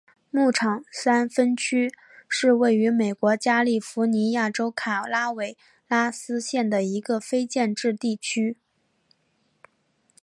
[0.31, 1.93] 牧场山分区
[2.27, 5.55] 是位于美国加利福尼亚州卡拉韦
[5.87, 8.57] 拉斯县的一个非建制地区。